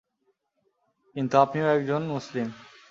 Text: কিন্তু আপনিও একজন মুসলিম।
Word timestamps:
কিন্তু 1.15 1.35
আপনিও 1.37 1.67
একজন 1.67 2.01
মুসলিম। 2.07 2.47